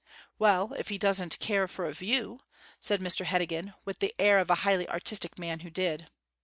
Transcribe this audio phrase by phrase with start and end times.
[0.39, 2.39] 'Well, if he doesn't care for a view,'
[2.79, 6.09] said Mr Heddegan, with the air of a highly artistic man who did.